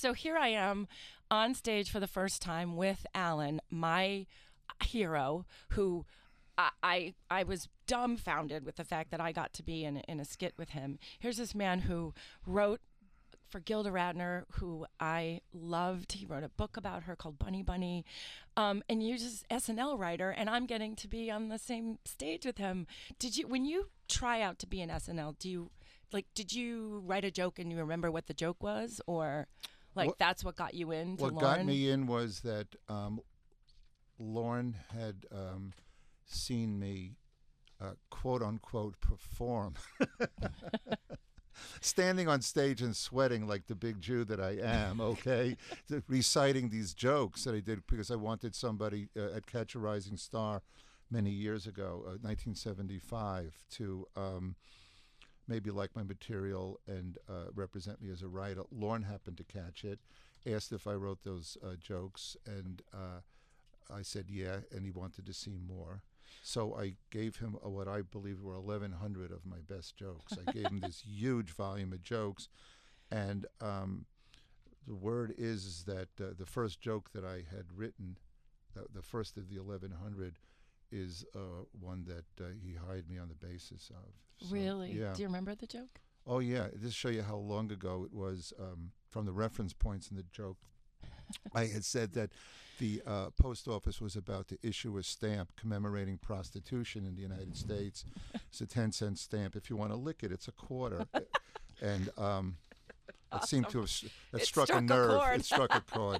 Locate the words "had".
34.92-35.26, 77.50-77.66, 91.66-91.84